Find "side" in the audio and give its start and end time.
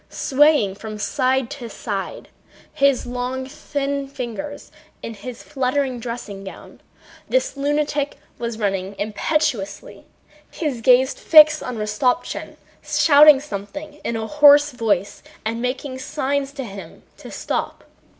0.97-1.51, 1.69-2.27